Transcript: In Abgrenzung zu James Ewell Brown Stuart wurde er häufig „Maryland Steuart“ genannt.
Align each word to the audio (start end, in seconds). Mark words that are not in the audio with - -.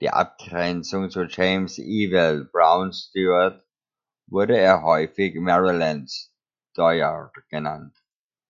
In 0.00 0.08
Abgrenzung 0.08 1.10
zu 1.10 1.24
James 1.24 1.80
Ewell 1.80 2.44
Brown 2.44 2.92
Stuart 2.92 3.66
wurde 4.28 4.56
er 4.56 4.84
häufig 4.84 5.34
„Maryland 5.34 6.12
Steuart“ 6.70 7.34
genannt. 7.48 7.96